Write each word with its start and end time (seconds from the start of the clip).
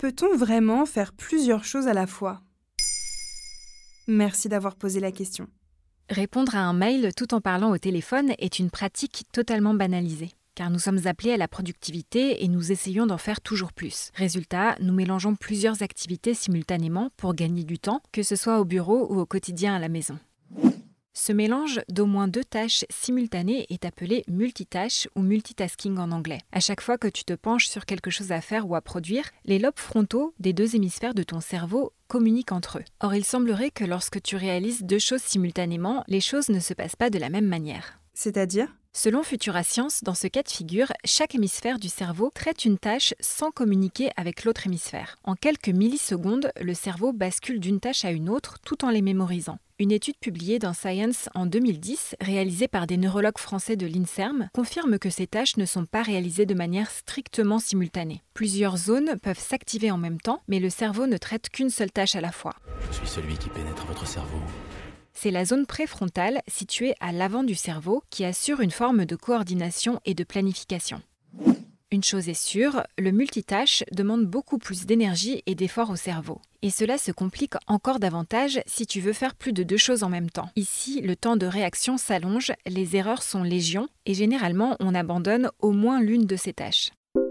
Peut-on 0.00 0.34
vraiment 0.34 0.86
faire 0.86 1.12
plusieurs 1.12 1.62
choses 1.62 1.86
à 1.86 1.92
la 1.92 2.06
fois? 2.06 2.40
Merci 4.08 4.48
d'avoir 4.48 4.74
posé 4.74 4.98
la 4.98 5.12
question. 5.12 5.46
Répondre 6.08 6.56
à 6.56 6.60
un 6.60 6.72
mail 6.72 7.10
tout 7.14 7.34
en 7.34 7.42
parlant 7.42 7.70
au 7.70 7.76
téléphone 7.76 8.32
est 8.38 8.58
une 8.58 8.70
pratique 8.70 9.24
totalement 9.30 9.74
banalisée, 9.74 10.30
car 10.54 10.70
nous 10.70 10.78
sommes 10.78 11.06
appelés 11.06 11.32
à 11.32 11.36
la 11.36 11.48
productivité 11.48 12.42
et 12.42 12.48
nous 12.48 12.72
essayons 12.72 13.04
d'en 13.04 13.18
faire 13.18 13.42
toujours 13.42 13.74
plus. 13.74 14.10
Résultat, 14.14 14.74
nous 14.80 14.94
mélangeons 14.94 15.34
plusieurs 15.34 15.82
activités 15.82 16.32
simultanément 16.32 17.10
pour 17.18 17.34
gagner 17.34 17.64
du 17.64 17.78
temps, 17.78 18.00
que 18.10 18.22
ce 18.22 18.36
soit 18.36 18.58
au 18.58 18.64
bureau 18.64 19.06
ou 19.12 19.20
au 19.20 19.26
quotidien 19.26 19.74
à 19.74 19.78
la 19.78 19.90
maison. 19.90 20.18
Ce 21.12 21.32
mélange 21.32 21.80
d'au 21.88 22.06
moins 22.06 22.28
deux 22.28 22.44
tâches 22.44 22.84
simultanées 22.88 23.66
est 23.68 23.84
appelé 23.84 24.24
multitâche 24.28 25.08
ou 25.16 25.22
multitasking 25.22 25.98
en 25.98 26.12
anglais. 26.12 26.40
À 26.52 26.60
chaque 26.60 26.80
fois 26.80 26.98
que 26.98 27.08
tu 27.08 27.24
te 27.24 27.32
penches 27.32 27.66
sur 27.66 27.84
quelque 27.84 28.10
chose 28.10 28.30
à 28.30 28.40
faire 28.40 28.68
ou 28.68 28.76
à 28.76 28.80
produire, 28.80 29.24
les 29.44 29.58
lobes 29.58 29.78
frontaux 29.78 30.34
des 30.38 30.52
deux 30.52 30.76
hémisphères 30.76 31.14
de 31.14 31.24
ton 31.24 31.40
cerveau 31.40 31.92
communiquent 32.06 32.52
entre 32.52 32.78
eux. 32.78 32.84
Or, 33.00 33.14
il 33.14 33.24
semblerait 33.24 33.72
que 33.72 33.84
lorsque 33.84 34.22
tu 34.22 34.36
réalises 34.36 34.84
deux 34.84 35.00
choses 35.00 35.22
simultanément, 35.22 36.04
les 36.06 36.20
choses 36.20 36.48
ne 36.48 36.60
se 36.60 36.74
passent 36.74 36.96
pas 36.96 37.10
de 37.10 37.18
la 37.18 37.28
même 37.28 37.46
manière. 37.46 37.98
C'est-à-dire? 38.14 38.68
Selon 38.92 39.22
Futura 39.22 39.62
Science, 39.62 40.02
dans 40.02 40.14
ce 40.14 40.26
cas 40.26 40.42
de 40.42 40.48
figure, 40.48 40.92
chaque 41.04 41.34
hémisphère 41.34 41.78
du 41.78 41.88
cerveau 41.88 42.30
traite 42.34 42.64
une 42.64 42.78
tâche 42.78 43.14
sans 43.20 43.50
communiquer 43.50 44.10
avec 44.16 44.44
l'autre 44.44 44.66
hémisphère. 44.66 45.16
En 45.22 45.34
quelques 45.34 45.68
millisecondes, 45.68 46.52
le 46.60 46.74
cerveau 46.74 47.12
bascule 47.12 47.60
d'une 47.60 47.78
tâche 47.78 48.04
à 48.04 48.10
une 48.10 48.28
autre 48.28 48.58
tout 48.64 48.84
en 48.84 48.90
les 48.90 49.02
mémorisant. 49.02 49.58
Une 49.80 49.92
étude 49.92 50.18
publiée 50.20 50.58
dans 50.58 50.74
Science 50.74 51.30
en 51.34 51.46
2010, 51.46 52.16
réalisée 52.20 52.68
par 52.68 52.86
des 52.86 52.98
neurologues 52.98 53.38
français 53.38 53.76
de 53.76 53.86
l'INSERM, 53.86 54.50
confirme 54.52 54.98
que 54.98 55.08
ces 55.08 55.26
tâches 55.26 55.56
ne 55.56 55.64
sont 55.64 55.86
pas 55.86 56.02
réalisées 56.02 56.44
de 56.44 56.52
manière 56.52 56.90
strictement 56.90 57.58
simultanée. 57.58 58.20
Plusieurs 58.34 58.76
zones 58.76 59.18
peuvent 59.22 59.38
s'activer 59.38 59.90
en 59.90 59.96
même 59.96 60.20
temps, 60.20 60.42
mais 60.48 60.58
le 60.58 60.68
cerveau 60.68 61.06
ne 61.06 61.16
traite 61.16 61.48
qu'une 61.48 61.70
seule 61.70 61.90
tâche 61.90 62.14
à 62.14 62.20
la 62.20 62.30
fois. 62.30 62.52
Je 62.90 62.96
suis 62.98 63.08
celui 63.08 63.38
qui 63.38 63.48
pénètre 63.48 63.86
votre 63.86 64.06
cerveau. 64.06 64.40
C'est 65.14 65.30
la 65.30 65.46
zone 65.46 65.64
préfrontale, 65.64 66.42
située 66.46 66.92
à 67.00 67.12
l'avant 67.12 67.42
du 67.42 67.54
cerveau, 67.54 68.02
qui 68.10 68.26
assure 68.26 68.60
une 68.60 68.70
forme 68.70 69.06
de 69.06 69.16
coordination 69.16 69.98
et 70.04 70.12
de 70.12 70.24
planification. 70.24 71.00
Une 71.92 72.04
chose 72.04 72.28
est 72.28 72.40
sûre, 72.40 72.84
le 72.98 73.10
multitâche 73.10 73.82
demande 73.90 74.24
beaucoup 74.24 74.58
plus 74.58 74.86
d'énergie 74.86 75.42
et 75.46 75.56
d'efforts 75.56 75.90
au 75.90 75.96
cerveau. 75.96 76.40
Et 76.62 76.70
cela 76.70 76.98
se 76.98 77.10
complique 77.10 77.54
encore 77.66 77.98
davantage 77.98 78.60
si 78.66 78.86
tu 78.86 79.00
veux 79.00 79.12
faire 79.12 79.34
plus 79.34 79.52
de 79.52 79.64
deux 79.64 79.76
choses 79.76 80.04
en 80.04 80.08
même 80.08 80.30
temps. 80.30 80.50
Ici, 80.54 81.00
le 81.00 81.16
temps 81.16 81.36
de 81.36 81.46
réaction 81.46 81.96
s'allonge, 81.96 82.52
les 82.64 82.94
erreurs 82.94 83.24
sont 83.24 83.42
légion 83.42 83.88
et 84.06 84.14
généralement 84.14 84.76
on 84.78 84.94
abandonne 84.94 85.50
au 85.58 85.72
moins 85.72 86.00
l'une 86.00 86.26
de 86.26 86.36
ces 86.36 86.52
tâches. 86.52 86.90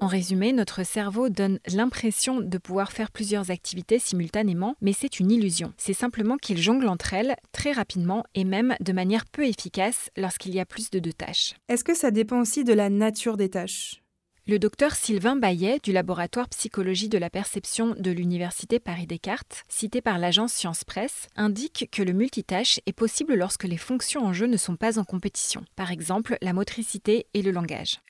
En 0.00 0.08
résumé, 0.08 0.52
notre 0.52 0.84
cerveau 0.84 1.28
donne 1.28 1.60
l'impression 1.72 2.40
de 2.40 2.58
pouvoir 2.58 2.90
faire 2.90 3.12
plusieurs 3.12 3.52
activités 3.52 4.00
simultanément, 4.00 4.74
mais 4.80 4.94
c'est 4.94 5.20
une 5.20 5.30
illusion. 5.30 5.72
C'est 5.76 5.92
simplement 5.92 6.38
qu'il 6.38 6.58
jongle 6.58 6.88
entre 6.88 7.14
elles 7.14 7.36
très 7.52 7.70
rapidement 7.70 8.24
et 8.34 8.44
même 8.44 8.74
de 8.80 8.92
manière 8.92 9.26
peu 9.26 9.46
efficace 9.46 10.10
lorsqu'il 10.16 10.54
y 10.54 10.58
a 10.58 10.66
plus 10.66 10.90
de 10.90 10.98
deux 10.98 11.12
tâches. 11.12 11.54
Est-ce 11.68 11.84
que 11.84 11.94
ça 11.94 12.10
dépend 12.10 12.40
aussi 12.40 12.64
de 12.64 12.72
la 12.72 12.90
nature 12.90 13.36
des 13.36 13.50
tâches? 13.50 14.00
Le 14.46 14.58
docteur 14.58 14.94
Sylvain 14.94 15.36
Bayet 15.36 15.78
du 15.82 15.92
laboratoire 15.92 16.48
psychologie 16.48 17.08
de 17.08 17.18
la 17.18 17.30
perception 17.30 17.94
de 17.98 18.10
l'Université 18.10 18.80
Paris-Descartes, 18.80 19.64
cité 19.68 20.00
par 20.00 20.18
l'agence 20.18 20.52
Science 20.52 20.84
Presse, 20.84 21.28
indique 21.36 21.88
que 21.92 22.02
le 22.02 22.12
multitâche 22.12 22.80
est 22.86 22.92
possible 22.92 23.34
lorsque 23.34 23.64
les 23.64 23.76
fonctions 23.76 24.24
en 24.24 24.32
jeu 24.32 24.46
ne 24.46 24.56
sont 24.56 24.76
pas 24.76 24.98
en 24.98 25.04
compétition, 25.04 25.64
par 25.76 25.90
exemple 25.90 26.36
la 26.42 26.52
motricité 26.52 27.26
et 27.34 27.42
le 27.42 27.50
langage 27.50 28.00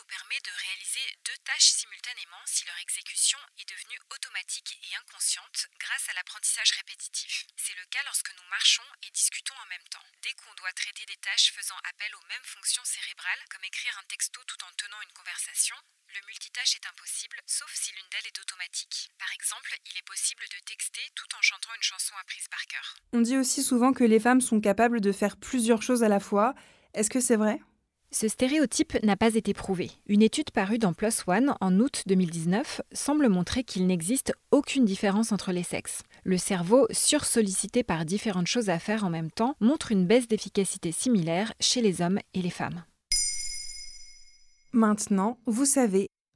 nous 0.00 0.06
permet 0.06 0.40
de 0.42 0.50
réaliser 0.50 1.06
deux 1.26 1.38
tâches 1.44 1.70
simultanément 1.76 2.42
si 2.46 2.64
leur 2.64 2.76
exécution 2.82 3.38
est 3.58 3.70
automatique 4.10 4.78
et 4.84 4.96
inconsciente 4.96 5.66
grâce 5.78 6.08
à 6.08 6.14
l'apprentissage 6.14 6.72
répétitif. 6.78 7.46
C'est 7.56 7.76
le 7.76 7.86
cas 7.90 8.02
lorsque 8.04 8.30
nous 8.36 8.48
marchons 8.50 8.86
et 9.02 9.10
discutons 9.10 9.54
en 9.54 9.68
même 9.68 9.88
temps. 9.90 10.04
Dès 10.22 10.34
qu'on 10.34 10.54
doit 10.54 10.72
traiter 10.72 11.06
des 11.06 11.16
tâches 11.18 11.52
faisant 11.52 11.78
appel 11.88 12.14
aux 12.14 12.26
mêmes 12.28 12.44
fonctions 12.44 12.84
cérébrales, 12.84 13.44
comme 13.50 13.64
écrire 13.64 13.96
un 13.98 14.06
texto 14.08 14.40
tout 14.46 14.60
en 14.64 14.72
tenant 14.76 15.00
une 15.02 15.16
conversation, 15.16 15.76
le 16.14 16.26
multitâche 16.26 16.74
est 16.74 16.86
impossible, 16.86 17.38
sauf 17.46 17.70
si 17.72 17.92
l'une 17.94 18.10
d'elles 18.10 18.26
est 18.26 18.40
automatique. 18.40 19.10
Par 19.18 19.30
exemple, 19.32 19.70
il 19.86 19.98
est 19.98 20.06
possible 20.06 20.42
de 20.42 20.58
texter 20.66 21.02
tout 21.14 21.30
en 21.38 21.42
chantant 21.42 21.70
une 21.76 21.82
chanson 21.82 22.14
apprise 22.20 22.48
par 22.50 22.66
cœur. 22.66 22.96
On 23.12 23.20
dit 23.20 23.38
aussi 23.38 23.62
souvent 23.62 23.92
que 23.92 24.04
les 24.04 24.18
femmes 24.18 24.40
sont 24.40 24.60
capables 24.60 25.00
de 25.00 25.12
faire 25.12 25.36
plusieurs 25.36 25.82
choses 25.82 26.02
à 26.02 26.08
la 26.08 26.18
fois. 26.18 26.54
Est-ce 26.94 27.10
que 27.10 27.20
c'est 27.20 27.36
vrai? 27.36 27.60
Ce 28.12 28.26
stéréotype 28.28 29.02
n'a 29.04 29.16
pas 29.16 29.34
été 29.34 29.54
prouvé. 29.54 29.90
Une 30.06 30.22
étude 30.22 30.50
parue 30.50 30.78
dans 30.78 30.92
PLOS 30.92 31.28
ONE 31.28 31.54
en 31.60 31.78
août 31.78 32.02
2019 32.06 32.82
semble 32.92 33.28
montrer 33.28 33.62
qu'il 33.62 33.86
n'existe 33.86 34.32
aucune 34.50 34.84
différence 34.84 35.32
entre 35.32 35.52
les 35.52 35.62
sexes. 35.62 36.02
Le 36.24 36.36
cerveau, 36.36 36.86
sursollicité 36.90 37.82
par 37.82 38.04
différentes 38.04 38.48
choses 38.48 38.68
à 38.68 38.78
faire 38.78 39.04
en 39.04 39.10
même 39.10 39.30
temps, 39.30 39.54
montre 39.60 39.92
une 39.92 40.06
baisse 40.06 40.26
d'efficacité 40.26 40.92
similaire 40.92 41.52
chez 41.60 41.82
les 41.82 42.02
hommes 42.02 42.18
et 42.34 42.42
les 42.42 42.50
femmes. 42.50 42.84
Maintenant, 44.72 45.38
vous 45.46 45.64
savez, 45.64 46.08